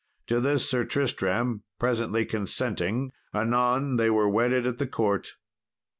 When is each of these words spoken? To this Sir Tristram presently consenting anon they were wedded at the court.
To 0.25 0.39
this 0.39 0.67
Sir 0.67 0.83
Tristram 0.83 1.61
presently 1.77 2.25
consenting 2.25 3.11
anon 3.35 3.97
they 3.97 4.09
were 4.09 4.27
wedded 4.27 4.65
at 4.65 4.79
the 4.79 4.87
court. 4.87 5.35